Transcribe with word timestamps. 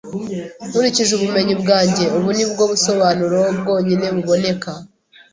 Nkurikije 0.67 1.11
ubumenyi 1.15 1.53
bwanjye, 1.61 2.03
ubu 2.17 2.29
ni 2.35 2.45
bwo 2.51 2.63
busobanuro 2.71 3.41
bwonyine 3.59 4.07
buboneka. 4.15 4.71